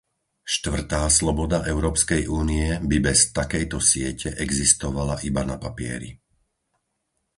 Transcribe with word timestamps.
Štvrtá 0.53 1.03
sloboda 1.19 1.59
Európskej 1.73 2.23
únie 2.41 2.67
by 2.89 2.97
bez 3.07 3.19
takejto 3.39 3.77
siete 3.89 4.29
existovala 4.45 5.15
iba 5.29 5.43
na 5.51 5.55
papieri. 5.65 6.09